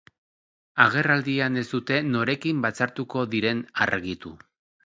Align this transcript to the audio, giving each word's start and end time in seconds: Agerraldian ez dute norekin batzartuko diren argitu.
Agerraldian 0.85 1.59
ez 1.63 1.65
dute 1.73 1.99
norekin 2.15 2.65
batzartuko 2.67 3.27
diren 3.35 3.63
argitu. 3.87 4.37